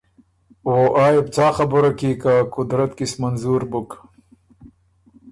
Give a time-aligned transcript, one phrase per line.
[0.67, 3.89] او آ يې بو څا خبُره کی که قدرت کی سو منظور بُک۔